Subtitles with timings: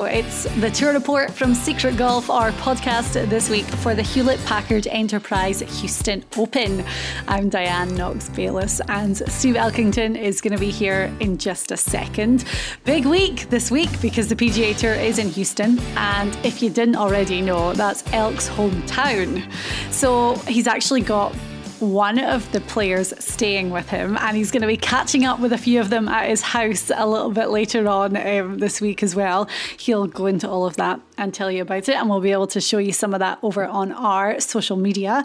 [0.00, 4.86] it's the Tour Report from Secret Golf, our podcast this week for the Hewlett Packard
[4.86, 6.84] Enterprise Houston Open.
[7.28, 11.76] I'm Diane Knox Bayliss, and Steve Elkington is going to be here in just a
[11.76, 12.44] second.
[12.84, 16.96] Big week this week because the PGA Tour is in Houston, and if you didn't
[16.96, 19.42] already know, that's Elk's hometown.
[19.92, 21.34] So he's actually got
[21.82, 25.52] one of the players staying with him, and he's going to be catching up with
[25.52, 29.02] a few of them at his house a little bit later on um, this week
[29.02, 29.48] as well.
[29.76, 32.46] He'll go into all of that and tell you about it, and we'll be able
[32.46, 35.24] to show you some of that over on our social media.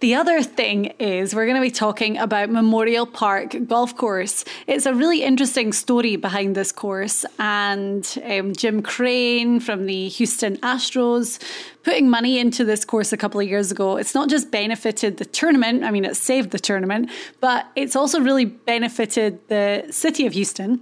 [0.00, 4.44] The other thing is, we're going to be talking about Memorial Park Golf Course.
[4.66, 10.56] It's a really interesting story behind this course, and um, Jim Crane from the Houston
[10.58, 11.38] Astros
[11.84, 15.24] putting money into this course a couple of years ago, it's not just benefited the
[15.24, 20.32] tournament, I mean, it saved the tournament, but it's also really benefited the city of
[20.32, 20.80] Houston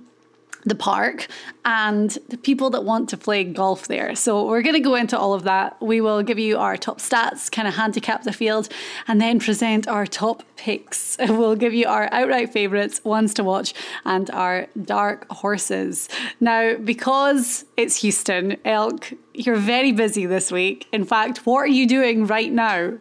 [0.64, 1.27] the park
[1.64, 4.14] and the people that want to play golf there.
[4.14, 5.80] So we're going to go into all of that.
[5.80, 8.68] We will give you our top stats, kind of handicap the field,
[9.08, 11.16] and then present our top picks.
[11.42, 13.74] We'll give you our outright favourites, ones to watch,
[14.05, 16.08] and our dark horses.
[16.40, 20.86] Now, because it's Houston, Elk, you're very busy this week.
[20.92, 22.98] In fact, what are you doing right now?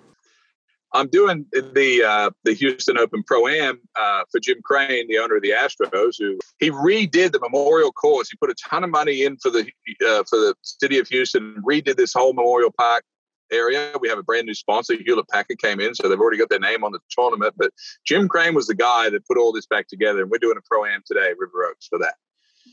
[0.94, 5.38] I'm doing the uh, the Houston Open Pro Am uh, for Jim Crane, the owner
[5.38, 8.30] of the Astros, who he redid the Memorial Course.
[8.30, 9.62] He put a ton of money in for the
[10.06, 13.04] uh, for the city of Houston, redid this whole Memorial Park
[13.52, 13.94] area.
[14.00, 16.60] We have a brand new sponsor, Hewlett Packard came in, so they've already got their
[16.60, 17.54] name on the tournament.
[17.58, 17.72] But
[18.06, 20.62] Jim Crane was the guy that put all this back together, and we're doing a
[20.70, 22.16] Pro Am today, River Oaks, for that.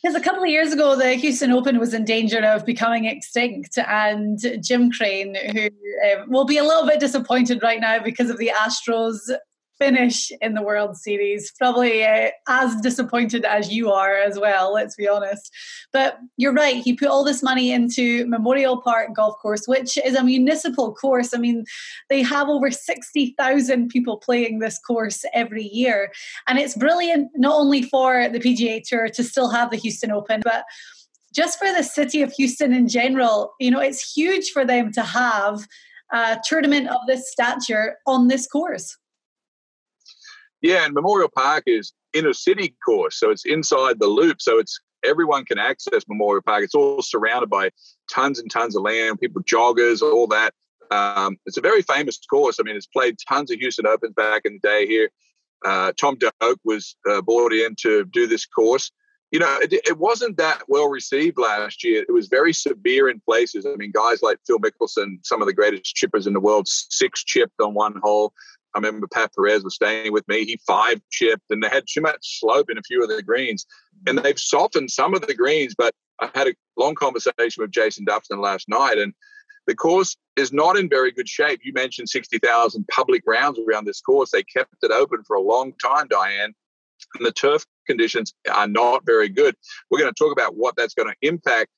[0.00, 3.76] Because a couple of years ago, the Houston Open was in danger of becoming extinct,
[3.78, 8.38] and Jim Crane, who uh, will be a little bit disappointed right now because of
[8.38, 9.18] the Astros
[9.78, 11.52] finish in the World Series.
[11.58, 15.50] Probably uh, as disappointed as you are as well, let's be honest.
[15.92, 20.14] But you're right, he put all this money into Memorial Park Golf Course, which is
[20.14, 21.32] a municipal course.
[21.32, 21.64] I mean,
[22.10, 26.12] they have over 60,000 people playing this course every year.
[26.46, 30.40] And it's brilliant not only for the PGA Tour to still have the Houston Open,
[30.44, 30.64] but
[31.34, 35.02] just for the city of Houston in general, you know, it's huge for them to
[35.02, 35.66] have
[36.12, 38.96] a tournament of this stature on this course.
[40.60, 44.80] Yeah, and Memorial Park is inner city course, so it's inside the loop, so it's
[45.04, 46.64] everyone can access Memorial Park.
[46.64, 47.70] It's all surrounded by
[48.10, 50.52] tons and tons of land, people joggers, all that.
[50.90, 52.58] Um, it's a very famous course.
[52.58, 55.10] I mean, it's played tons of Houston Opens back in the day here.
[55.64, 58.90] Uh, Tom Doak was uh, brought in to do this course.
[59.30, 62.02] You know, it, it, wasn't that well received last year.
[62.08, 63.66] It was very severe in places.
[63.66, 67.24] I mean, guys like Phil Mickelson, some of the greatest chippers in the world, six
[67.24, 68.32] chipped on one hole.
[68.74, 70.44] I remember Pat Perez was staying with me.
[70.44, 73.66] He five chipped, and they had too much slope in a few of the greens.
[74.06, 78.04] And they've softened some of the greens, but I had a long conversation with Jason
[78.04, 79.14] Dufner last night, and
[79.66, 81.60] the course is not in very good shape.
[81.62, 84.30] You mentioned 60,000 public rounds around this course.
[84.30, 86.54] They kept it open for a long time, Diane,
[87.14, 89.54] and the turf conditions are not very good.
[89.90, 91.70] We're going to talk about what that's going to impact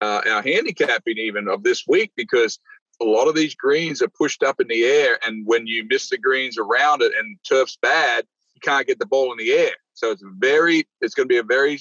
[0.00, 2.58] uh, our handicapping even of this week because–
[3.00, 6.08] a lot of these greens are pushed up in the air, and when you miss
[6.08, 8.24] the greens around it and turf's bad,
[8.54, 9.72] you can't get the ball in the air.
[9.94, 11.78] So it's very, it's going to be a very,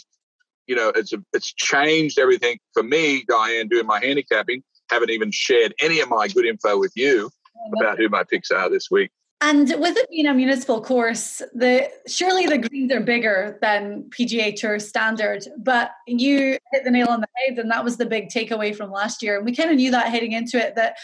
[0.67, 4.63] you know, it's a, it's changed everything for me, Diane, doing my handicapping.
[4.89, 7.29] Haven't even shared any of my good info with you
[7.77, 9.11] about who my picks are this week.
[9.41, 14.55] And with it being a municipal course, the surely the greens are bigger than PGA
[14.55, 15.43] Tour standard.
[15.57, 18.91] But you hit the nail on the head, and that was the big takeaway from
[18.91, 19.37] last year.
[19.37, 20.95] And we kind of knew that heading into it that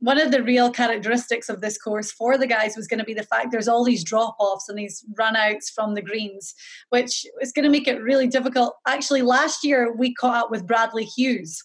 [0.00, 3.14] one of the real characteristics of this course for the guys was going to be
[3.14, 6.54] the fact there's all these drop offs and these run outs from the greens,
[6.90, 8.74] which is going to make it really difficult.
[8.86, 11.62] Actually, last year we caught up with Bradley Hughes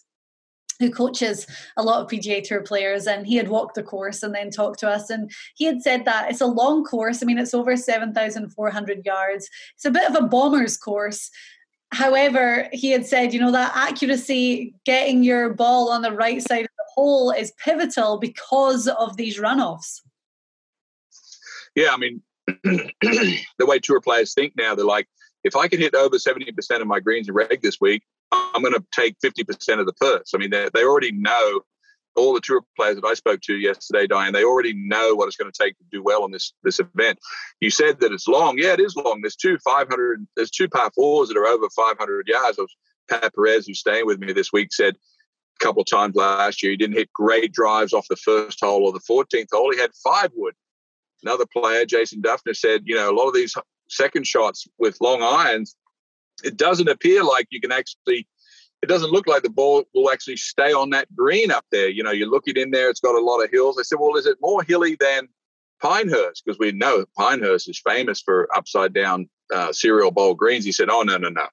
[0.82, 4.34] who coaches a lot of PGA Tour players, and he had walked the course and
[4.34, 5.10] then talked to us.
[5.10, 7.22] And he had said that it's a long course.
[7.22, 9.48] I mean, it's over 7,400 yards.
[9.74, 11.30] It's a bit of a bomber's course.
[11.92, 16.64] However, he had said, you know, that accuracy, getting your ball on the right side
[16.64, 20.00] of the hole is pivotal because of these runoffs.
[21.74, 25.06] Yeah, I mean, the way tour players think now, they're like,
[25.44, 28.02] if I can hit over 70% of my greens and reg this week,
[28.32, 30.32] I'm going to take 50% of the purse.
[30.34, 31.62] I mean, they, they already know
[32.16, 35.36] all the tour players that I spoke to yesterday, Diane, they already know what it's
[35.36, 37.18] going to take to do well on this this event.
[37.60, 38.58] You said that it's long.
[38.58, 39.20] Yeah, it is long.
[39.22, 40.26] There's two 500.
[40.36, 42.58] There's two par fours that are over 500 yards.
[42.58, 42.74] Was
[43.08, 46.72] Pat Perez, who's staying with me this week, said a couple of times last year.
[46.72, 49.72] He didn't hit great drives off the first hole or the 14th hole.
[49.72, 50.54] He had five wood.
[51.22, 53.54] Another player, Jason Dufner, said, you know, a lot of these
[53.88, 55.76] second shots with long irons,
[56.44, 58.26] it doesn't appear like you can actually
[58.82, 61.88] it doesn't look like the ball will actually stay on that green up there.
[61.88, 63.78] You know, you look it in there, it's got a lot of hills.
[63.78, 65.28] I said, well, is it more hilly than
[65.80, 66.42] Pinehurst?
[66.44, 70.64] Because we know Pinehurst is famous for upside down uh, cereal bowl greens.
[70.64, 71.46] He said, oh, no, no, no.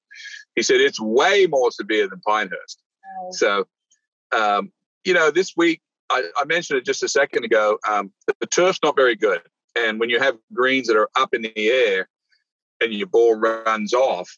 [0.56, 2.81] He said, it's way more severe than Pinehurst.
[3.22, 3.31] Oh.
[3.31, 3.68] So,
[4.36, 4.72] um,
[5.06, 8.48] you know, this week, I, I, mentioned it just a second ago, um, the, the
[8.48, 9.42] turf's not very good.
[9.78, 12.10] And when you have greens that are up in the air
[12.81, 14.36] and your ball runs off,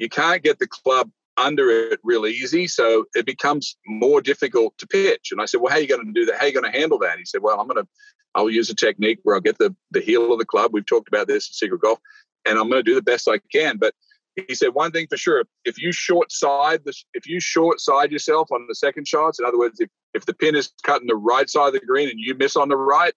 [0.00, 2.66] you can't get the club under it real easy.
[2.66, 5.28] So it becomes more difficult to pitch.
[5.30, 6.36] And I said, Well, how are you going to do that?
[6.38, 7.18] How are you going to handle that?
[7.18, 7.88] He said, Well, I'm going to,
[8.34, 10.70] I'll use a technique where I'll get the, the heel of the club.
[10.72, 11.98] We've talked about this at Secret Golf,
[12.46, 13.76] and I'm going to do the best I can.
[13.76, 13.94] But
[14.48, 18.10] he said one thing for sure: if you short side the, if you short side
[18.10, 21.16] yourself on the second shots, in other words, if if the pin is cutting the
[21.16, 23.12] right side of the green and you miss on the right,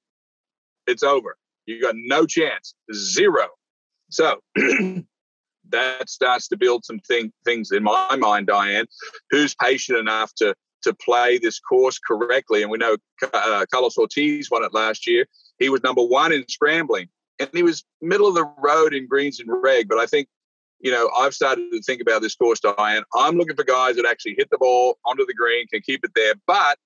[0.88, 1.38] it's over.
[1.66, 3.48] You got no chance, zero.
[4.10, 4.42] So
[5.74, 8.86] that starts to build some thing, things in my mind, Diane.
[9.32, 12.62] Who's patient enough to to play this course correctly?
[12.62, 12.98] And we know
[13.34, 15.26] uh, Carlos Ortiz won it last year.
[15.60, 17.10] He was number one in scrambling,
[17.40, 19.90] and he was middle of the road in greens and reg.
[19.90, 20.28] But I think,
[20.80, 23.04] you know, I've started to think about this course, Diane.
[23.16, 26.12] I'm looking for guys that actually hit the ball onto the green, can keep it
[26.16, 26.78] there, but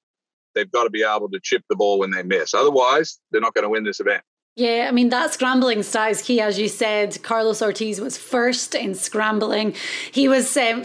[0.56, 2.54] they've got to be able to chip the ball when they miss.
[2.54, 4.24] Otherwise, they're not going to win this event.
[4.57, 6.42] Yeah, I mean, that scrambling style is key.
[6.42, 9.75] As you said, Carlos Ortiz was first in scrambling.
[10.12, 10.83] He was um,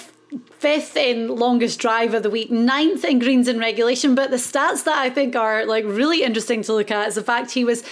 [0.58, 4.14] fifth in longest drive of the week, ninth in greens in regulation.
[4.14, 7.22] But the stats that I think are like really interesting to look at is the
[7.22, 7.82] fact he was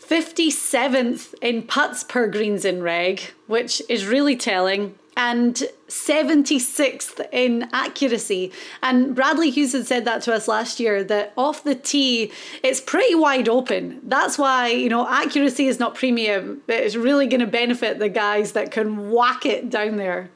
[0.00, 8.52] 57th in putts per greens in reg, which is really telling and 76th in accuracy.
[8.82, 12.32] And Bradley Hughes had said that to us last year that off the tee,
[12.62, 14.00] it's pretty wide open.
[14.04, 16.62] That's why, you know, accuracy is not premium.
[16.68, 20.30] It's really going to benefit the guys that can whack it down there.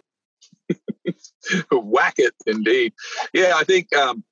[1.72, 2.92] whack it, indeed.
[3.32, 4.22] Yeah, I think, um,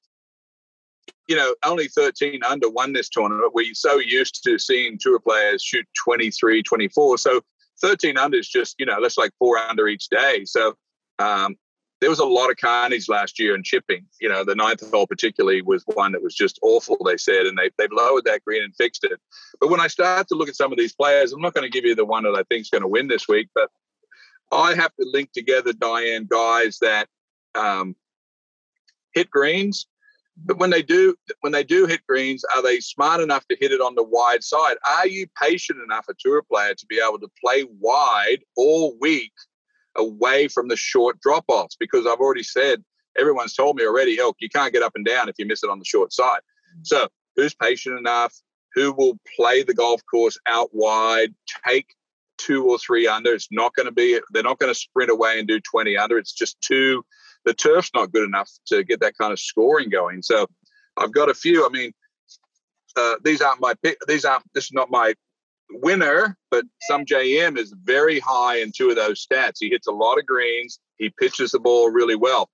[1.28, 3.52] you know, only 13 under won this tournament.
[3.52, 7.18] We're so used to seeing tour players shoot 23, 24.
[7.18, 7.40] So
[7.80, 10.44] 13 under is just, you know, that's like four under each day.
[10.44, 10.74] So
[11.18, 11.56] um,
[12.00, 14.06] there was a lot of carnage last year in chipping.
[14.20, 17.56] You know, the ninth hole particularly was one that was just awful, they said, and
[17.56, 19.18] they, they've lowered that green and fixed it.
[19.60, 21.70] But when I start to look at some of these players, I'm not going to
[21.70, 23.70] give you the one that I think is going to win this week, but
[24.52, 27.08] I have to link together, Diane, guys that
[27.54, 27.96] um,
[29.14, 29.86] hit greens
[30.44, 33.72] but when they do, when they do hit greens, are they smart enough to hit
[33.72, 34.76] it on the wide side?
[34.88, 39.32] Are you patient enough, a tour player, to be able to play wide all week
[39.96, 41.76] away from the short drop offs?
[41.78, 42.84] Because I've already said,
[43.18, 45.70] everyone's told me already, Elk, you can't get up and down if you miss it
[45.70, 46.40] on the short side.
[46.78, 46.86] Mm.
[46.86, 48.34] So who's patient enough?
[48.74, 51.34] Who will play the golf course out wide,
[51.66, 51.86] take
[52.36, 53.32] two or three under?
[53.32, 56.18] It's not going to be, they're not going to sprint away and do 20 under.
[56.18, 57.02] It's just two
[57.46, 60.20] the turf's not good enough to get that kind of scoring going.
[60.20, 60.46] So
[60.98, 61.64] I've got a few.
[61.64, 61.92] I mean,
[62.96, 63.96] uh, these aren't my pick.
[64.06, 64.44] These aren't.
[64.52, 65.14] This is not my
[65.70, 69.56] winner, but Sungjae Im is very high in two of those stats.
[69.60, 70.80] He hits a lot of greens.
[70.96, 72.50] He pitches the ball really well.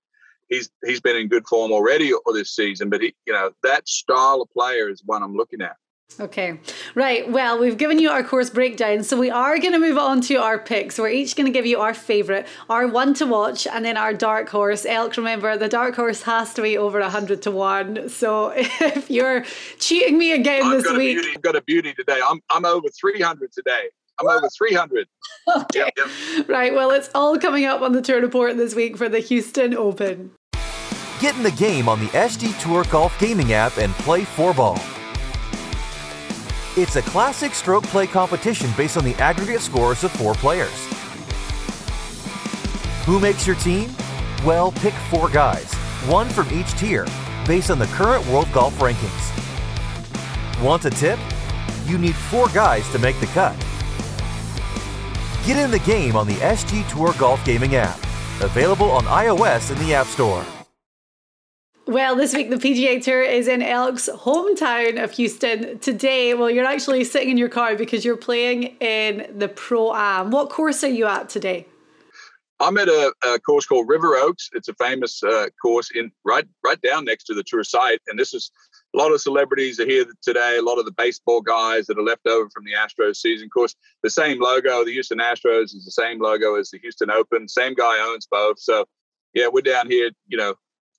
[0.49, 4.41] He's he's been in good form already this season, but he, you know that style
[4.41, 5.75] of player is one I'm looking at.
[6.19, 6.59] Okay,
[6.95, 7.29] right.
[7.29, 10.35] Well, we've given you our course breakdown, so we are going to move on to
[10.35, 10.99] our picks.
[10.99, 14.13] We're each going to give you our favourite, our one to watch, and then our
[14.13, 14.85] dark horse.
[14.85, 18.09] Elk, remember, the dark horse has to be over 100 to 1.
[18.09, 19.43] So if you're
[19.79, 21.19] cheating me again I've this week.
[21.35, 22.19] I've got a beauty today.
[22.25, 23.89] I'm, I'm over 300 today.
[24.19, 25.07] I'm over 300.
[25.45, 25.79] Okay.
[25.79, 26.47] Yep, yep.
[26.47, 26.73] Right.
[26.73, 30.31] Well, it's all coming up on the Tour Report this week for the Houston Open.
[31.19, 34.79] Get in the game on the SG Tour Golf Gaming app and play four ball.
[36.75, 40.73] It's a classic stroke play competition based on the aggregate scores of four players.
[43.05, 43.91] Who makes your team?
[44.43, 45.71] Well, pick four guys,
[46.07, 47.05] one from each tier,
[47.45, 49.29] based on the current world golf rankings.
[50.63, 51.19] Want a tip?
[51.85, 53.55] You need four guys to make the cut.
[55.45, 57.99] Get in the game on the SG Tour Golf Gaming app,
[58.41, 60.43] available on iOS in the App Store.
[61.85, 65.79] Well, this week the PGA Tour is in Elk's hometown of Houston.
[65.79, 70.31] Today, well, you're actually sitting in your car because you're playing in the Pro Am.
[70.31, 71.67] What course are you at today?
[72.61, 74.49] I'm at a, a course called River Oaks.
[74.53, 78.17] It's a famous uh, course in right right down next to the tour site, and
[78.17, 78.49] this is
[78.95, 80.55] a lot of celebrities are here today.
[80.57, 83.47] A lot of the baseball guys that are left over from the Astros season.
[83.47, 87.11] Of course, the same logo, the Houston Astros, is the same logo as the Houston
[87.11, 87.49] Open.
[87.49, 88.57] Same guy owns both.
[88.59, 88.85] So,
[89.33, 90.11] yeah, we're down here.
[90.27, 90.55] You know,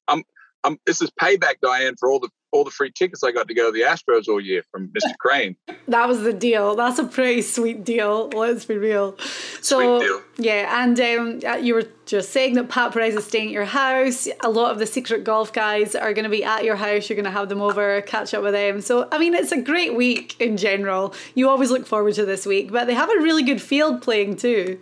[0.08, 0.24] I'm
[0.64, 3.54] um, this is payback, Diane, for all the all the free tickets I got to
[3.54, 5.12] go to the Astros all year from Mr.
[5.18, 5.56] Crane.
[5.88, 6.76] that was the deal.
[6.76, 8.28] That's a pretty sweet deal.
[8.28, 9.18] Let's be real.
[9.60, 10.22] So Sweet deal.
[10.38, 13.64] yeah, and um, uh, you were just saying that Pat Perez is staying at your
[13.64, 14.28] house.
[14.44, 17.08] A lot of the secret golf guys are going to be at your house.
[17.08, 18.80] You're going to have them over, catch up with them.
[18.80, 21.12] So I mean, it's a great week in general.
[21.34, 24.36] You always look forward to this week, but they have a really good field playing
[24.36, 24.78] too.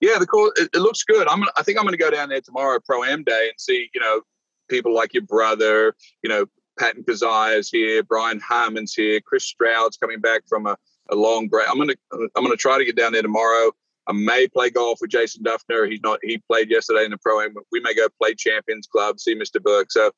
[0.00, 1.26] Yeah, the course it, looks good.
[1.28, 3.58] I'm gonna, I think I'm going to go down there tomorrow, Pro Am Day, and
[3.58, 4.22] see you know
[4.68, 6.46] people like your brother, you know
[6.78, 10.76] Patton Kizzire's here, Brian Harman's here, Chris Stroud's coming back from a,
[11.10, 11.68] a long break.
[11.68, 13.72] I'm gonna I'm gonna try to get down there tomorrow.
[14.08, 15.88] I may play golf with Jason Dufner.
[15.90, 16.18] He's not.
[16.22, 17.54] He played yesterday in the pro am.
[17.70, 19.62] We may go play Champions Club, see Mr.
[19.62, 19.92] Burke.
[19.92, 20.10] So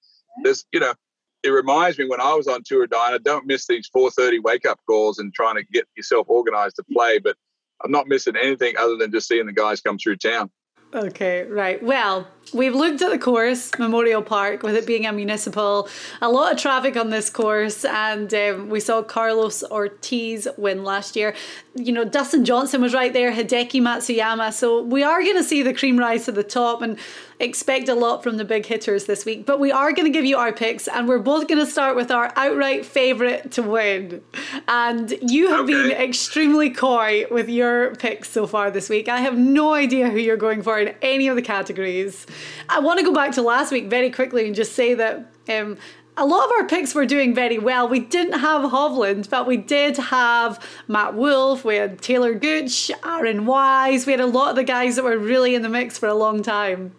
[0.44, 0.94] there's, you know,
[1.42, 3.18] it reminds me when I was on tour, Diana.
[3.18, 7.18] Don't miss these 4:30 wake up calls and trying to get yourself organized to play.
[7.18, 7.36] But
[7.82, 10.50] I'm not missing anything other than just seeing the guys come through town.
[10.94, 11.82] Okay, right.
[11.82, 15.88] Well, we've looked at the course, Memorial Park, with it being a municipal.
[16.20, 21.16] A lot of traffic on this course, and um, we saw Carlos Ortiz win last
[21.16, 21.34] year.
[21.74, 24.52] You know, Dustin Johnson was right there, Hideki Matsuyama.
[24.52, 26.98] So we are going to see the cream rise to the top and
[27.38, 29.46] expect a lot from the big hitters this week.
[29.46, 31.96] But we are going to give you our picks, and we're both going to start
[31.96, 34.22] with our outright favourite to win.
[34.68, 35.72] And you have Okay.
[35.72, 39.08] been extremely coy with your picks so far this week.
[39.08, 42.26] I have no idea who you're going for in any of the categories.
[42.68, 45.78] I want to go back to last week very quickly and just say that um,
[46.16, 47.88] a lot of our picks were doing very well.
[47.88, 53.46] We didn't have Hovland, but we did have Matt Wolff, we had Taylor Gooch, Aaron
[53.46, 56.08] Wise, we had a lot of the guys that were really in the mix for
[56.08, 56.92] a long time.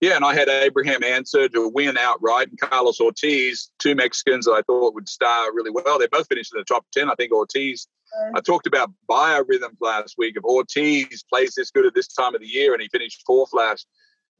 [0.00, 4.52] Yeah, and I had Abraham Ancer to win outright, and Carlos Ortiz, two Mexicans that
[4.52, 5.98] I thought would star really well.
[5.98, 7.10] They both finished in the top ten.
[7.10, 7.88] I think Ortiz.
[8.34, 10.36] I talked about biorhythms last week.
[10.36, 13.52] If Ortiz plays this good at this time of the year, and he finished fourth
[13.52, 13.86] last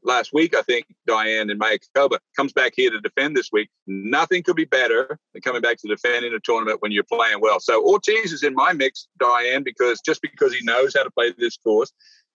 [0.05, 3.69] last week, I think Diane in Mayakoba comes back here to defend this week.
[3.87, 7.41] Nothing could be better than coming back to defend in a tournament when you're playing
[7.41, 7.59] well.
[7.61, 11.33] So Ortiz is in my mix, Diane, because just because he knows how to play
[11.37, 11.93] this course,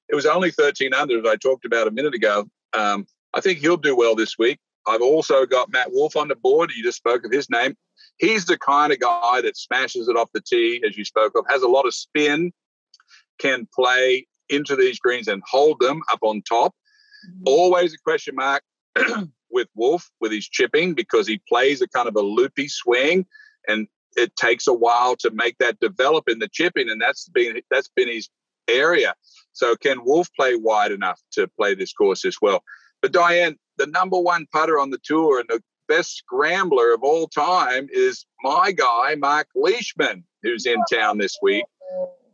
[0.10, 2.48] it was only 13 under as I talked about a minute ago.
[2.74, 4.60] Um, I think he'll do well this week.
[4.86, 6.72] I've also got Matt Wolff on the board.
[6.76, 7.76] You just spoke of his name.
[8.18, 11.46] He's the kind of guy that smashes it off the tee, as you spoke of,
[11.50, 12.52] has a lot of spin,
[13.40, 16.76] can play into these greens and hold them up on top.
[17.46, 18.64] Always a question mark
[19.52, 23.26] with Wolff with his chipping because he plays a kind of a loopy swing,
[23.68, 27.62] and it takes a while to make that develop in the chipping, and that's been
[27.72, 28.30] that's been his
[28.68, 29.14] area.
[29.54, 32.64] So can Wolff play wide enough to play this course as well?
[33.02, 37.28] But Diane, the number one putter on the tour and the best scrambler of all
[37.28, 41.66] time is my guy, Mark Leishman, who's in town this week.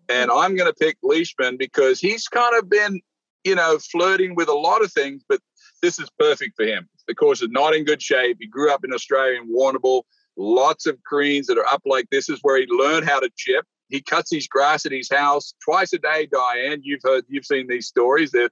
[0.08, 3.02] And I'm going to pick Leishman because he's kind of been,
[3.44, 5.40] you know, flirting with a lot of things, but
[5.82, 6.90] this is perfect for him.
[7.08, 8.38] The course is not in good shape.
[8.40, 10.04] He grew up in Australia in Warrnambool.
[10.38, 13.66] Lots of greens that are up like this is where he learned how to chip.
[13.90, 16.82] He cuts his grass at his house twice a day, Diane.
[16.84, 18.32] You've heard, you've seen these stories.
[18.32, 18.50] They're,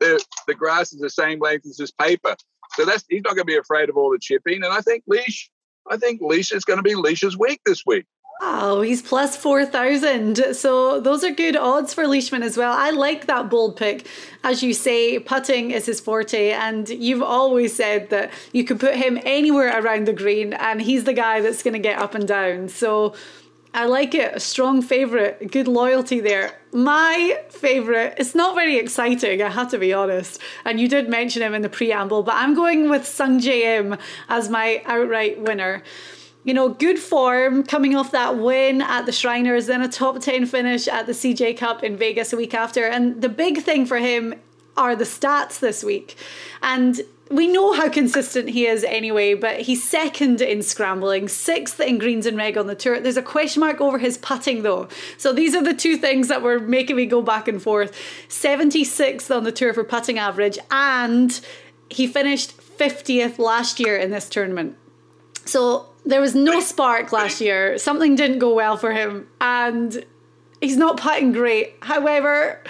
[0.00, 2.36] they're, the grass is the same length as his paper.
[2.74, 4.62] So that's he's not going to be afraid of all the chipping.
[4.62, 5.50] And I think Leash,
[5.88, 8.06] I think Leash is going to be Leash's week this week.
[8.40, 10.54] Wow, he's plus 4,000.
[10.54, 12.72] So those are good odds for Leishman as well.
[12.72, 14.06] I like that bold pick.
[14.42, 16.50] As you say, putting is his forte.
[16.52, 21.04] And you've always said that you could put him anywhere around the green and he's
[21.04, 22.70] the guy that's going to get up and down.
[22.70, 23.14] So
[23.72, 24.34] I like it.
[24.34, 25.52] A strong favourite.
[25.52, 26.58] Good loyalty there.
[26.72, 30.40] My favourite, it's not very exciting, I have to be honest.
[30.64, 33.96] And you did mention him in the preamble, but I'm going with Sungjae Im
[34.28, 35.82] as my outright winner
[36.44, 40.46] you know, good form coming off that win at the Shriners, then a top 10
[40.46, 42.86] finish at the CJ Cup in Vegas a week after.
[42.86, 44.34] And the big thing for him
[44.76, 46.16] are the stats this week.
[46.62, 51.98] And we know how consistent he is anyway, but he's second in scrambling, sixth in
[51.98, 52.98] greens and reg on the tour.
[52.98, 54.88] There's a question mark over his putting though.
[55.16, 57.96] So these are the two things that were making me go back and forth.
[58.28, 61.40] 76th on the tour for putting average, and
[61.88, 64.76] he finished 50th last year in this tournament.
[65.44, 67.78] So there was no spark last year.
[67.78, 70.04] Something didn't go well for him, and
[70.60, 71.76] he's not putting great.
[71.82, 72.60] However,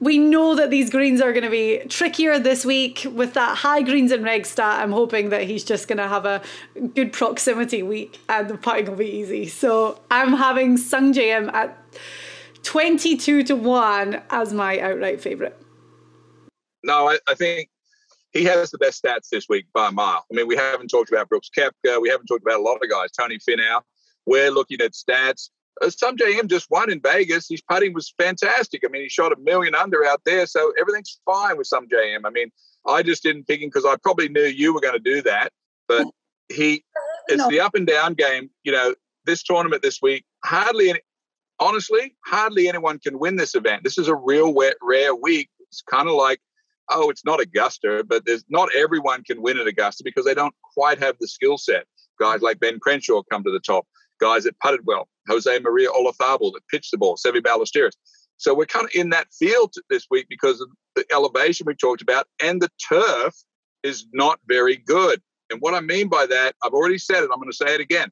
[0.00, 3.82] we know that these greens are going to be trickier this week with that high
[3.82, 4.80] greens and reg stat.
[4.80, 6.40] I'm hoping that he's just going to have a
[6.94, 9.48] good proximity week and the putting will be easy.
[9.48, 11.76] So I'm having Sungjae Im at
[12.62, 15.56] 22 to 1 as my outright favourite.
[16.84, 17.68] No, I, I think
[18.32, 20.24] he has the best stats this week by a mile.
[20.30, 22.00] I mean, we haven't talked about Brooks Koepka.
[22.00, 23.10] We haven't talked about a lot of guys.
[23.10, 23.80] Tony Finau.
[24.26, 25.48] We're looking at stats.
[25.82, 27.48] Uh, Sungjae Im just won in Vegas.
[27.48, 28.82] His putting was fantastic.
[28.84, 32.26] I mean, he shot a million under out there, so everything's fine with Sungjae Im.
[32.26, 32.50] I mean,
[32.86, 35.52] I just didn't pick him because I probably knew you were going to do that.
[35.86, 36.06] But
[36.48, 36.84] he,
[37.28, 37.48] it's No.
[37.48, 38.50] the up and down game.
[38.64, 38.94] You know,
[39.26, 41.00] this tournament this week, hardly any,
[41.60, 43.84] honestly, hardly anyone can win this event.
[43.84, 45.50] This is a real wet, rare week.
[45.60, 46.40] It's kind of like,
[46.90, 50.54] oh, it's not Augusta, but there's not everyone can win at Augusta because they don't
[50.74, 51.84] quite have the skill set.
[52.18, 53.86] Guys like Ben Crenshaw come to the top.
[54.20, 55.08] Guys that putted well.
[55.28, 57.16] Jose Maria Olazabal that pitched the ball.
[57.16, 57.92] Seve Ballesteros.
[58.36, 62.02] So we're kind of in that field this week because of the elevation we talked
[62.02, 63.34] about, and the turf
[63.82, 65.20] is not very good.
[65.50, 67.30] And what I mean by that, I've already said it.
[67.32, 68.10] I'm going to say it again.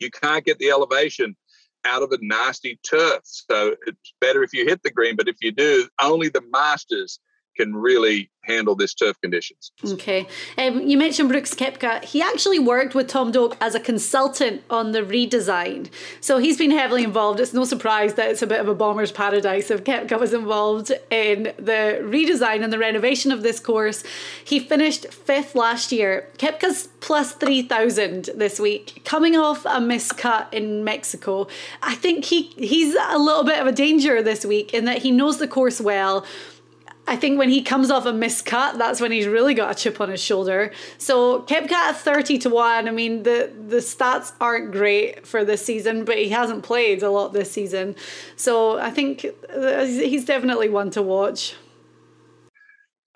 [0.00, 1.36] You can't get the elevation
[1.84, 3.20] out of a nasty turf.
[3.24, 7.20] So it's better if you hit the green, but if you do, only the masters
[7.56, 9.72] can really handle this turf conditions.
[9.84, 10.26] Okay.
[10.58, 12.04] Um, you mentioned Brooks Koepka.
[12.04, 15.88] He actually worked with Tom Doak as a consultant on the redesign.
[16.20, 17.40] So he's been heavily involved.
[17.40, 20.92] It's no surprise that it's a bit of a bomber's paradise if Koepka was involved
[21.10, 24.02] in the redesign and the renovation of this course.
[24.44, 26.28] He finished fifth last year.
[26.38, 31.46] Koepka's plus 3,000 this week, coming off a miscut in Mexico.
[31.82, 35.10] I think he he's a little bit of a danger this week in that he
[35.10, 36.24] knows the course well.
[37.06, 40.00] I think when he comes off a miscut, that's when he's really got a chip
[40.00, 40.72] on his shoulder.
[40.96, 42.88] So Koepka at 30 to 1.
[42.88, 47.10] I mean, the, the stats aren't great for this season, but he hasn't played a
[47.10, 47.94] lot this season.
[48.36, 51.54] So I think uh, he's definitely one to watch.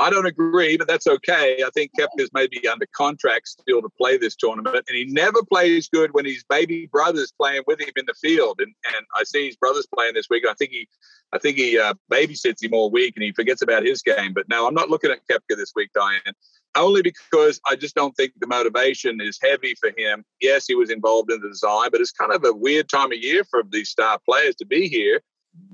[0.01, 1.63] I don't agree, but that's okay.
[1.67, 5.89] I think Koepka's maybe under contract still to play this tournament, and he never plays
[5.89, 8.61] good when his baby brother's playing with him in the field.
[8.61, 10.45] And and I see his brother's playing this week.
[10.49, 10.89] I think he,
[11.33, 14.35] I think he uh, babysits him all week, and he forgets about his game.
[14.35, 16.35] But no, I'm not looking at Koepka this week, Diane.
[16.77, 20.25] Only because I just don't think the motivation is heavy for him.
[20.41, 23.19] Yes, he was involved in the design, but it's kind of a weird time of
[23.19, 25.23] year for these star players to be here,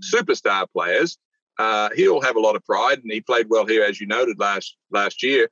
[0.00, 1.18] superstar players.
[1.58, 4.38] Uh, he'll have a lot of pride, and he played well here, as you noted
[4.38, 5.48] last last year.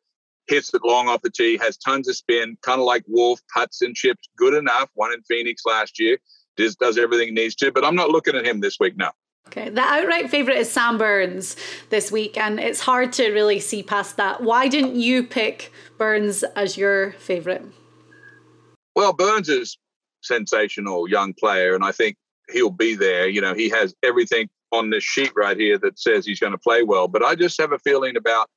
[0.49, 3.81] Hits it long off the tee, has tons of spin, kind of like Wolff, puts
[3.81, 4.91] and chips, good enough.
[4.97, 6.19] Won in Phoenix last year,
[6.57, 7.71] does does everything he needs to.
[7.71, 8.97] But I'm not looking at him this week.
[8.97, 9.11] No.
[9.49, 11.57] Okay, the outright favourite is Sam Burns
[11.91, 14.43] this week, and it's hard to really see past that.
[14.43, 17.63] Why didn't you pick Burns as your favourite?
[18.97, 19.79] Well, Burns is
[20.23, 22.17] sensational young player, and I think
[22.51, 23.29] he'll be there.
[23.29, 26.59] You know, he has everything on this sheet right here that says he's going to
[26.59, 27.09] play well.
[27.09, 28.49] But I just have a feeling about,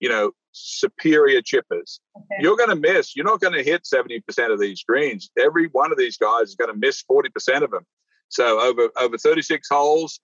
[0.00, 2.00] you know, superior chippers.
[2.16, 2.40] Okay.
[2.40, 3.14] You're going to miss.
[3.14, 5.30] You're not going to hit 70% of these greens.
[5.38, 7.84] Every one of these guys is going to miss 40% of them.
[8.28, 10.20] So over over 36 holes,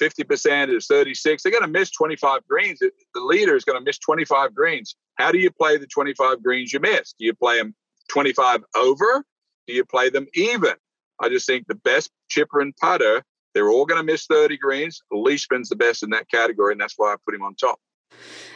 [0.00, 1.42] 50% is 36.
[1.42, 2.80] They're going to miss 25 greens.
[2.80, 4.96] The leader is going to miss 25 greens.
[5.16, 7.16] How do you play the 25 greens you missed?
[7.18, 7.74] Do you play them
[8.10, 9.24] 25 over?
[9.66, 10.74] Do you play them even?
[11.20, 13.22] I just think the best chipper and putter,
[13.56, 15.02] they're all going to miss 30 greens.
[15.10, 17.80] Leishman's the best in that category, and that's why I put him on top.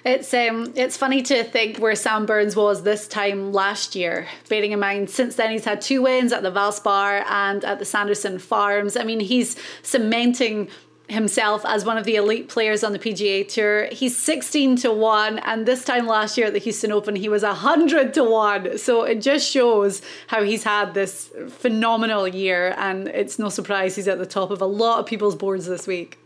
[0.05, 4.73] It's um it's funny to think where Sam Burns was this time last year, bearing
[4.73, 8.39] in mind since then he's had two wins at the Valspar and at the Sanderson
[8.39, 8.97] Farms.
[8.97, 10.69] I mean, he's cementing
[11.11, 13.88] himself as one of the elite players on the PGA Tour.
[13.92, 17.42] He's 16 to 1 and this time last year at the Houston Open he was
[17.42, 18.79] 100 to 1.
[18.79, 24.09] So it just shows how he's had this phenomenal year and it's no surprise he's
[24.09, 26.18] at the top of a lot of people's boards this week.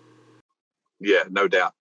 [1.01, 1.75] Yeah, no doubt.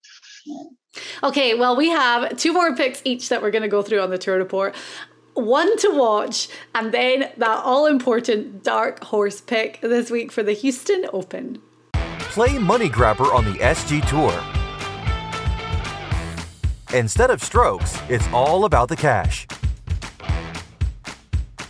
[1.23, 4.09] Okay, well, we have two more picks each that we're going to go through on
[4.09, 4.75] the tour report.
[5.33, 10.53] One to watch, and then that all important dark horse pick this week for the
[10.53, 11.59] Houston Open.
[12.33, 14.33] Play Money Grabber on the SG Tour.
[16.97, 19.45] Instead of strokes, it's all about the cash.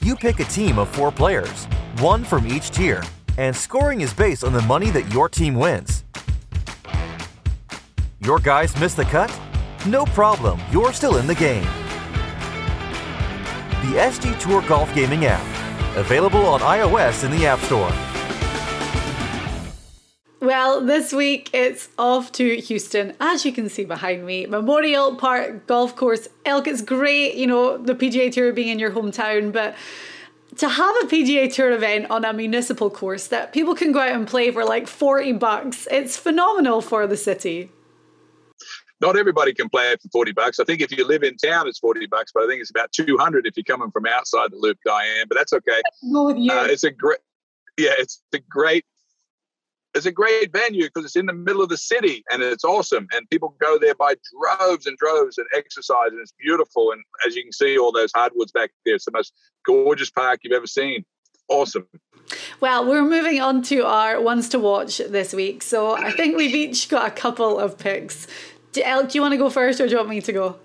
[0.02, 1.65] You pick a team of four players,
[1.99, 3.04] one from each tier,
[3.38, 6.06] and scoring is based on the money that your team wins.
[8.21, 9.38] Your guys miss the cut?
[9.86, 11.67] No problem, you're still in the game.
[13.82, 15.45] The SG Tour Golf Gaming app,
[15.97, 18.12] available on iOS in the App Store.
[20.43, 24.45] Well, this week it's off to Houston, as you can see behind me.
[24.45, 26.27] Memorial Park Golf Course.
[26.43, 29.73] Elk, it's great, you know, the PGA Tour being in your hometown, but
[30.58, 34.12] to have a PGA Tour event on a municipal course that people can go out
[34.12, 37.71] and play for like 40 bucks, it's phenomenal for the city
[38.99, 40.60] not everybody can play it for 40 bucks.
[40.62, 42.89] I think if you live in town, it's 40 bucks, but I think it's about
[42.93, 45.82] 200 if you're coming from outside the loop, Diane, but that's okay.
[46.13, 46.49] Go with you.
[46.49, 47.19] Uh, it's a great,
[47.77, 48.86] yeah, it's a great,
[49.93, 53.08] it's a great venue because it's in the middle of the city and it's awesome.
[53.13, 56.91] And people go there by droves and droves and exercise and it's beautiful.
[56.91, 59.34] And as you can see, all those hardwoods back there, it's the most
[59.65, 61.06] gorgeous park you've ever seen.
[61.47, 61.88] Awesome.
[62.60, 65.62] Well, we're moving on to our ones to watch this week.
[65.62, 68.27] So I think we've each got a couple of picks.
[68.71, 70.56] Do, do you want to go first or do you want me to go?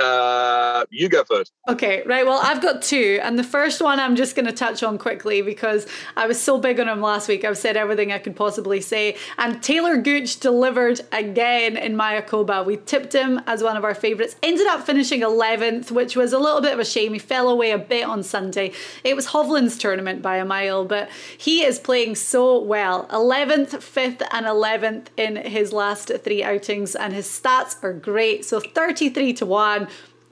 [0.00, 1.52] Uh, you go first.
[1.68, 2.26] Okay, right.
[2.26, 5.40] Well, I've got two, and the first one I'm just going to touch on quickly
[5.40, 7.44] because I was so big on him last week.
[7.44, 12.66] I've said everything I could possibly say, and Taylor Gooch delivered again in Mayakoba.
[12.66, 14.34] We tipped him as one of our favourites.
[14.42, 17.12] Ended up finishing 11th, which was a little bit of a shame.
[17.12, 18.72] He fell away a bit on Sunday.
[19.04, 23.06] It was Hovland's tournament by a mile, but he is playing so well.
[23.08, 28.44] 11th, 5th, and 11th in his last three outings, and his stats are great.
[28.44, 29.83] So 33 to 1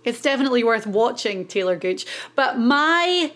[0.05, 2.07] it's definitely worth watching Taylor Gooch.
[2.35, 3.33] But my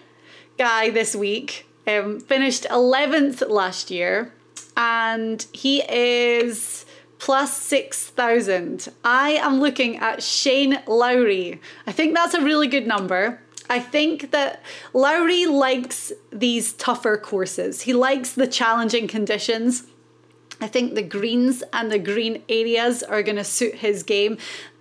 [0.59, 4.33] guy this week um, finished 11th last year
[4.76, 6.85] and he is
[7.18, 8.88] plus 6,000.
[9.05, 11.61] I am looking at Shane Lowry.
[11.87, 13.40] I think that's a really good number.
[13.68, 17.83] I think that Lowry likes these tougher courses.
[17.83, 19.85] He likes the challenging conditions.
[20.61, 24.38] I think the greens and the green areas are going to suit his game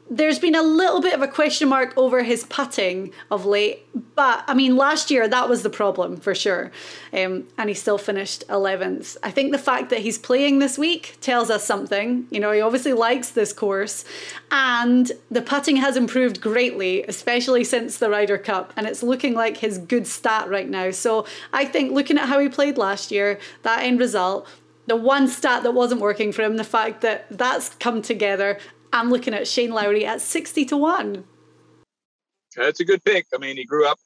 [0.08, 4.44] there's been a little bit of a question mark over his putting of late, but
[4.48, 6.72] I mean, last year that was the problem for sure.
[7.12, 9.18] Um, and he still finished 11th.
[9.24, 12.28] I think the fact that he's playing this week tells us something.
[12.30, 14.06] You know, he obviously likes this course,
[14.52, 19.58] and the putting has improved greatly, especially since the Ryder Cup, and it's looking like
[19.58, 20.92] his good stat right now.
[20.92, 24.48] So I think looking at how he played last year, that end result,
[24.86, 28.60] the one stat that wasn't working for him, the fact that that's come together
[28.94, 31.24] I'm looking at Shane Lowry at 60 to 1.
[32.56, 33.28] That's a good pick.
[33.34, 34.00] I mean, he grew up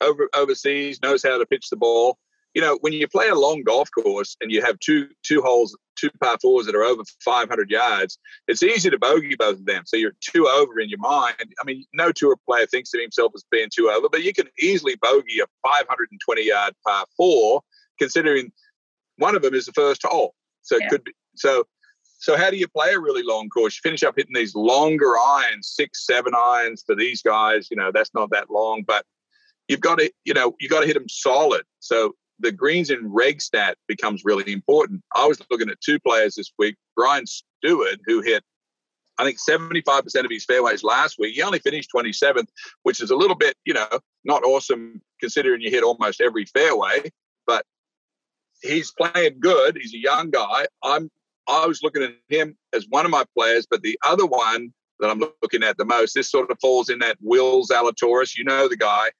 [0.00, 2.18] over overseas, knows how to pitch the ball.
[2.54, 5.76] You know, when you play a long golf course and you have two two holes,
[5.96, 9.82] two par fours that are over 500 yards, it's easy to bogey both of them.
[9.86, 11.36] So you're two over in your mind.
[11.60, 14.48] I mean, no tour player thinks of himself as being two over, but you can
[14.58, 17.62] easily bogey a 520 yard par four,
[17.98, 18.50] considering
[19.18, 20.34] one of them is the first hole.
[20.62, 20.86] So yeah.
[20.86, 21.64] it could be so
[22.18, 23.76] so how do you play a really long course?
[23.76, 27.68] You finish up hitting these longer irons, six, seven irons for these guys.
[27.70, 29.04] You know, that's not that long, but
[29.68, 31.62] you've got to, you know, you got to hit them solid.
[31.78, 35.02] So the greens in reg stat becomes really important.
[35.14, 38.42] I was looking at two players this week, Brian Stuard, who hit
[39.18, 41.34] I think 75% of his fairways last week.
[41.34, 42.46] He only finished 27th,
[42.84, 43.88] which is a little bit, you know,
[44.24, 47.10] not awesome considering you hit almost every fairway,
[47.44, 47.66] but
[48.62, 49.76] he's playing good.
[49.80, 50.66] He's a young guy.
[50.84, 51.10] I'm
[51.48, 55.10] I was looking at him as one of my players, but the other one that
[55.10, 58.36] I'm looking at the most, this sort of falls in that Will Zalatoris.
[58.36, 59.10] You know the guy,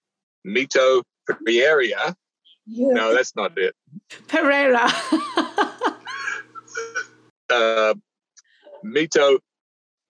[0.47, 2.15] Mito Pereira.
[2.67, 2.89] Yeah.
[2.93, 3.75] No, that's not it.
[4.27, 4.85] Pereira.
[7.51, 7.95] uh,
[8.85, 9.39] Mito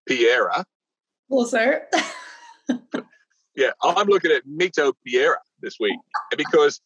[0.08, 0.64] Pereira.
[1.30, 1.80] Also.
[3.56, 5.98] yeah, I'm looking at Mito Pereira this week
[6.36, 6.80] because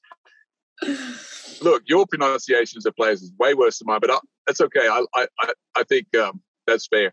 [1.62, 4.88] look, your pronunciations of players is way worse than mine, but I, that's okay.
[4.88, 5.26] I I
[5.76, 7.12] I think um, that's fair.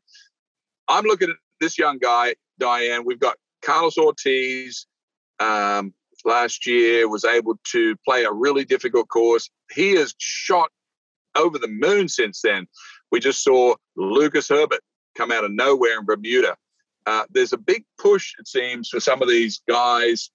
[0.87, 3.03] I'm looking at this young guy, Diane.
[3.05, 4.87] We've got Carlos Ortiz.
[5.39, 5.93] Um,
[6.25, 9.49] last year was able to play a really difficult course.
[9.71, 10.69] He has shot
[11.35, 12.67] over the moon since then.
[13.11, 14.81] We just saw Lucas Herbert
[15.17, 16.55] come out of nowhere in Bermuda.
[17.05, 20.29] Uh, there's a big push, it seems, for some of these guys,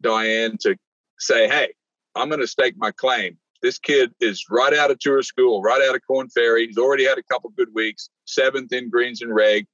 [0.00, 0.76] Diane, to
[1.18, 1.74] say, hey,
[2.14, 3.38] I'm going to stake my claim.
[3.62, 6.66] This kid is right out of tour school, right out of Korn Ferry.
[6.66, 9.66] He's already had a couple good weeks, seventh in greens and reg.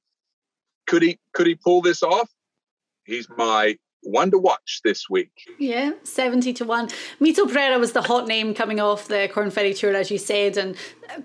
[0.87, 2.29] Could he could he pull this off?
[3.03, 5.47] He's my one to watch this week.
[5.57, 6.89] Yeah, 70 to 1.
[7.19, 10.57] Mito Pereira was the hot name coming off the Korn Ferry Tour, as you said,
[10.57, 10.75] and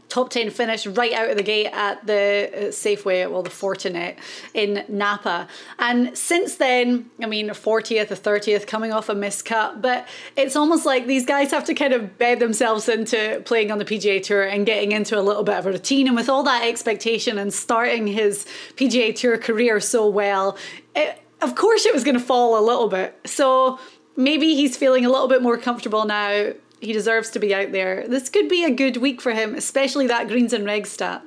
[0.08, 4.16] top 10 finish right out of the gate at the uh, Safeway, well, the Fortinet
[4.54, 5.48] in Napa.
[5.78, 10.86] And since then, I mean, 40th or 30th coming off a miscut, but it's almost
[10.86, 14.42] like these guys have to kind of bed themselves into playing on the PGA Tour
[14.42, 16.06] and getting into a little bit of a routine.
[16.06, 20.56] And with all that expectation and starting his PGA Tour career so well,
[20.94, 23.18] it, of course it was going to fall a little bit.
[23.24, 23.78] So
[24.16, 26.52] maybe he's feeling a little bit more comfortable now.
[26.80, 28.06] He deserves to be out there.
[28.08, 31.22] This could be a good week for him, especially that greens and reg stat.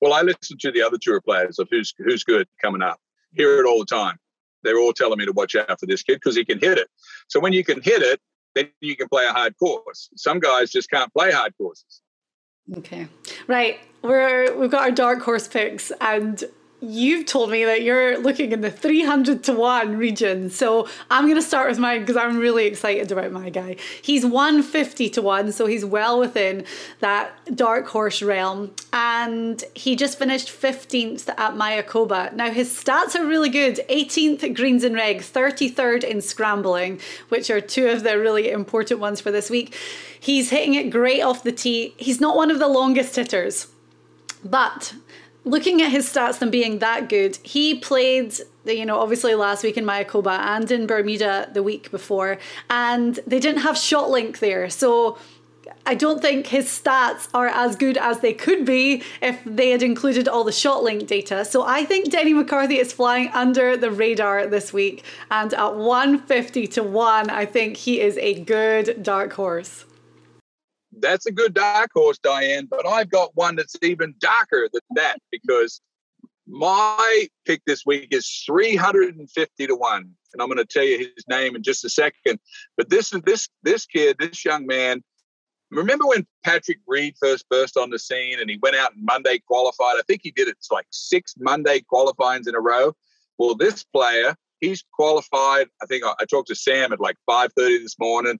[0.00, 3.00] Well, I listen to the other tour players of who's who's good coming up.
[3.34, 4.18] Hear it all the time.
[4.62, 6.88] They're all telling me to watch out for this kid because he can hit it.
[7.28, 8.20] So when you can hit it,
[8.54, 10.08] then you can play a hard course.
[10.16, 12.02] Some guys just can't play hard courses.
[12.76, 13.08] Okay,
[13.48, 13.80] right.
[14.02, 16.44] We're we've got our dark horse picks, and
[16.82, 20.50] you've told me that you're looking in the 300 to 1 region.
[20.50, 23.76] So I'm going to start with mine because I'm really excited about my guy.
[24.02, 26.64] He's 150 to 1, so he's well within
[26.98, 28.72] that dark horse realm.
[28.92, 32.32] And he just finished 15th at Mayakoba.
[32.32, 37.60] Now, his stats are really good 18th greens and reg, 33rd in scrambling, which are
[37.60, 39.76] two of the really important ones for this week.
[40.18, 41.94] He's hitting it great off the tee.
[41.96, 43.68] He's not one of the longest hitters,
[44.44, 44.94] but
[45.44, 49.76] looking at his stats them being that good, he played, you know, obviously last week
[49.76, 52.38] in Mayakoba and in Bermuda the week before,
[52.70, 54.70] and they didn't have shot link there.
[54.70, 55.18] So
[55.84, 59.82] I don't think his stats are as good as they could be if they had
[59.82, 61.44] included all the shot link data.
[61.44, 65.04] So I think Denny McCarthy is flying under the radar this week.
[65.30, 69.84] And at 150 to 1, I think he is a good dark horse.
[71.02, 75.18] That's a good dark horse, Diane, but I've got one that's even darker than that
[75.30, 75.80] because
[76.46, 81.24] my pick this week is 350 to 1 and i'm going to tell you his
[81.28, 82.36] name in just a second
[82.76, 85.00] but this is this this kid this young man
[85.72, 89.38] Remember when Patrick Reed first burst on the scene and he went out and Monday
[89.38, 89.96] qualified?
[89.98, 92.92] I think he did it like six Monday qualifyings in a row.
[93.38, 95.68] Well, this player, he's qualified.
[95.82, 98.38] I think I, I talked to Sam at like 5:30 this morning.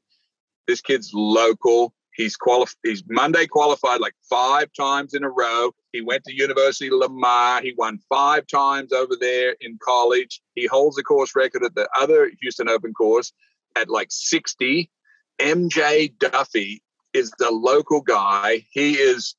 [0.69, 1.95] This kid's local.
[2.15, 2.77] He's qualified.
[2.83, 5.73] He's Monday qualified like five times in a row.
[5.93, 7.63] He went to University Lamar.
[7.63, 10.43] He won five times over there in college.
[10.55, 13.33] He holds the course record at the other Houston Open course
[13.77, 14.91] at like 60.
[15.39, 16.81] MJ Daffue
[17.15, 18.65] is the local guy.
[18.71, 19.35] He is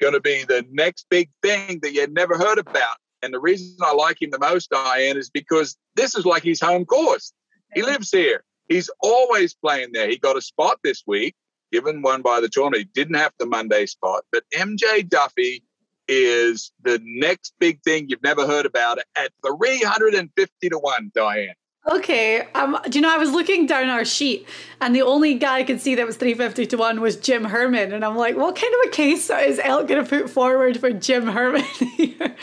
[0.00, 2.96] going to be the next big thing that you never heard about.
[3.22, 6.60] And the reason I like him the most, Diane, is because this is like his
[6.60, 7.32] home course.
[7.74, 8.44] He lives here.
[8.68, 10.08] He's always playing there.
[10.08, 11.34] He got a spot this week,
[11.74, 12.84] given one by the tournament.
[12.84, 14.22] He didn't have the Monday spot.
[14.30, 15.60] But MJ Daffue
[16.06, 21.54] is the next big thing you've never heard about at 350 to 1, Diane.
[21.90, 22.46] Okay.
[22.54, 24.46] Um, do you know, I was looking down our sheet
[24.80, 27.92] and the only guy I could see that was 350 to 1 was Jim Herman.
[27.92, 30.92] And I'm like, what kind of a case is Elk going to put forward for
[30.92, 31.62] Jim Herman
[31.96, 32.36] here?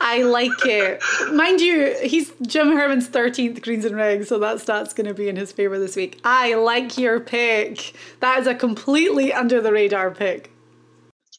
[0.00, 1.02] I like it.
[1.32, 5.28] Mind you, he's Jim Herman's 13th Greens and Regs, so that stat's going to be
[5.28, 6.20] in his favour this week.
[6.24, 7.94] I like your pick.
[8.20, 10.50] That is a completely under the radar pick.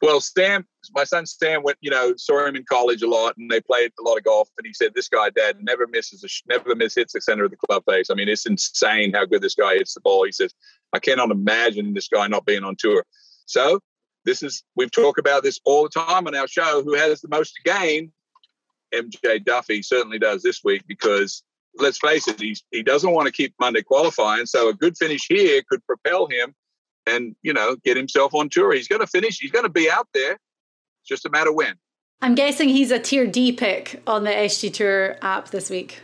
[0.02, 3.50] Well, Sam, my son Sam went, you know, saw him in college a lot, and
[3.52, 4.50] they played a lot of golf.
[4.58, 7.52] And he said, "This guy, Dad, never misses, a, never miss hits the center of
[7.52, 8.10] the club face.
[8.10, 10.54] I mean, it's insane how good this guy hits the ball." He says,
[10.93, 13.06] "I cannot imagine this guy not being on tour."
[13.45, 13.80] So,
[14.26, 16.82] this is we've talked about this all the time on our show.
[16.84, 18.12] Who has the most to gain?
[18.93, 21.43] MJ Daffue certainly does this week because
[21.75, 24.45] let's face it, he's, he doesn't want to keep Monday qualifying.
[24.45, 26.54] So a good finish here could propel him
[27.08, 28.73] and you know get himself on tour.
[28.73, 29.39] He's going to finish.
[29.39, 30.34] He's going to be out there.
[30.34, 31.75] It's just a matter when.
[32.21, 36.01] I'm guessing he's a tier D pick on the SG Tour app this week.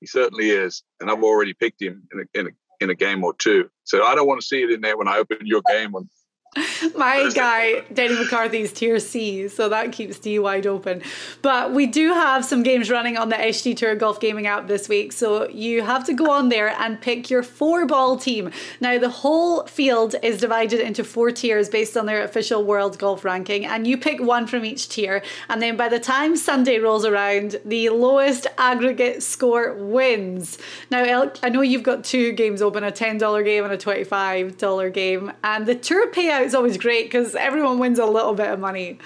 [0.00, 2.50] He certainly is, and I've already picked him in a, in a,
[2.84, 3.70] in a game or two.
[3.84, 6.08] So I don't want to see it in there when I open your game on
[6.96, 11.00] My guy, Denny McCarthy's tier C, so that keeps D wide open.
[11.40, 14.86] But we do have some games running on the SG Tour Golf Gaming app this
[14.86, 18.50] week, so you have to go on there and pick your four ball team.
[18.82, 23.24] Now, the whole field is divided into four tiers based on their official world golf
[23.24, 25.22] ranking, and you pick one from each tier.
[25.48, 30.58] And then by the time Sunday rolls around, the lowest aggregate score wins.
[30.90, 34.92] Now, Elk, I know you've got two games open a $10 game and a $25
[34.92, 38.58] game, and the tour payout is always great because everyone wins a little bit of
[38.58, 38.98] money.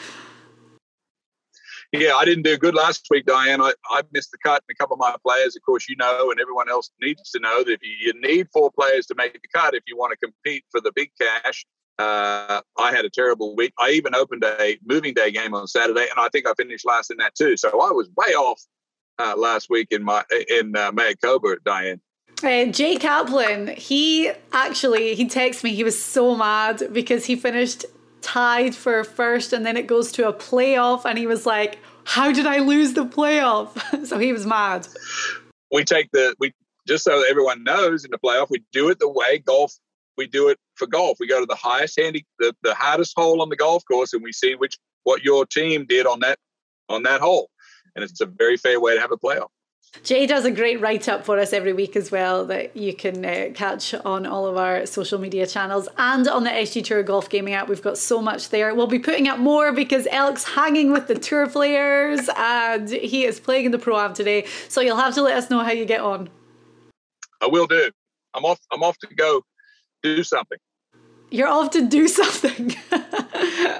[1.92, 3.60] Yeah, I didn't do good last week, Diane.
[3.60, 6.30] I, I missed the cut, and a couple of my players, of course, you know,
[6.30, 9.34] and everyone else needs to know that if you, you need four players to make
[9.34, 11.64] the cut if you want to compete for the big cash.
[11.98, 13.72] Uh, I had a terrible week.
[13.78, 17.10] I even opened a moving day game on Saturday, and I think I finished last
[17.10, 17.56] in that too.
[17.56, 18.60] So I was way off
[19.18, 22.00] uh, last week in my in uh, Mayakoba, Diane.
[22.42, 25.74] Uh, Jay Kaplan, he actually he texted me.
[25.74, 27.86] He was so mad because he finished
[28.20, 32.32] tied for first, and then it goes to a playoff, and he was like, "How
[32.32, 34.86] did I lose the playoff?" so he was mad.
[35.72, 36.52] We take the we
[36.86, 39.72] just so everyone knows in the playoff, we do it the way golf.
[40.16, 41.18] We do it for golf.
[41.20, 44.22] We go to the highest handy, the, the hardest hole on the golf course, and
[44.22, 46.38] we see which what your team did on that
[46.88, 47.50] on that hole,
[47.94, 49.48] and it's a very fair way to have a playoff.
[50.06, 53.24] Jay does a great write up for us every week as well that you can
[53.24, 57.28] uh, catch on all of our social media channels and on the SG Tour Golf
[57.28, 57.68] Gaming app.
[57.68, 58.72] We've got so much there.
[58.72, 63.40] We'll be putting up more because Elk's hanging with the tour players and he is
[63.40, 64.46] playing in the Pro Am today.
[64.68, 66.30] So you'll have to let us know how you get on.
[67.42, 67.90] I will do.
[68.32, 68.60] I'm off.
[68.70, 69.42] I'm off to go
[70.04, 70.58] do something.
[71.32, 72.76] You're off to do something.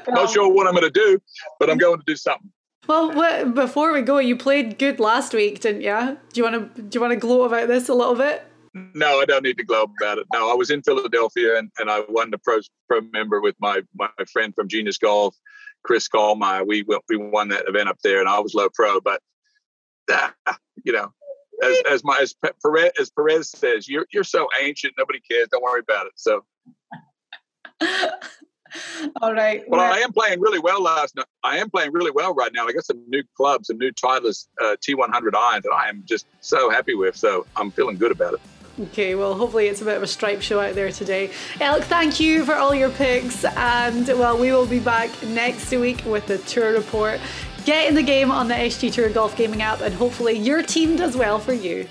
[0.08, 1.20] Not sure what I'm going to do,
[1.60, 2.50] but I'm going to do something.
[2.86, 6.18] Well, what, before we go, you played good last week, didn't you?
[6.32, 8.46] Do you want to do you want to gloat about this a little bit?
[8.94, 10.26] No, I don't need to gloat about it.
[10.32, 13.82] No, I was in Philadelphia and, and I won the pro, pro member with my
[13.94, 15.34] my friend from Genius Golf,
[15.82, 16.66] Chris Kallmeyer.
[16.66, 19.00] We we won that event up there, and I was low pro.
[19.00, 19.20] But
[20.12, 20.30] uh,
[20.84, 21.12] you know,
[21.64, 25.48] as as my as Perez, as Perez says, you're you're so ancient, nobody cares.
[25.50, 26.12] Don't worry about it.
[26.16, 26.44] So
[29.22, 29.64] All right.
[29.68, 31.26] But well, I am playing really well last night.
[31.42, 32.66] I am playing really well right now.
[32.66, 36.26] I got some new clubs, some new Titleist uh, T100 irons that I am just
[36.40, 37.16] so happy with.
[37.16, 38.40] So I'm feeling good about it.
[38.78, 41.30] Okay, well, hopefully it's a bit of a stripe show out there today.
[41.60, 43.42] Elk, thank you for all your picks.
[43.44, 47.18] And, well, we will be back next week with the tour report.
[47.64, 50.94] Get in the game on the SG Tour Golf Gaming app, and hopefully your team
[50.94, 51.88] does well for you.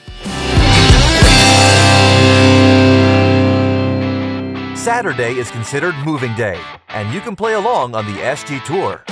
[4.85, 9.03] Saturday is considered moving day, and you can play along on the SG Tour.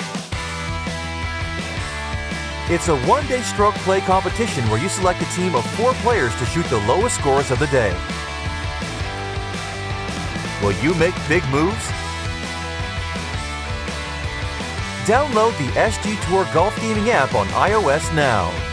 [2.72, 6.36] It's a one day stroke play competition where you select a team of four players
[6.36, 7.92] to shoot the lowest scores of the day.
[10.62, 11.88] Will you make big moves?
[15.10, 18.73] Download the SG Tour Golf Gaming app on iOS now.